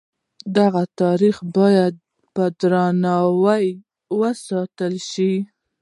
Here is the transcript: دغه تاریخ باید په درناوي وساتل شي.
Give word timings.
دغه 0.57 0.83
تاریخ 1.01 1.37
باید 1.57 1.93
په 2.33 2.43
درناوي 2.59 3.65
وساتل 4.19 4.93
شي. 5.11 5.33